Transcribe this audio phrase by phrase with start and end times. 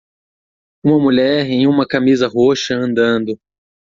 [0.83, 3.39] Uma mulher em uma camisa roxa andando.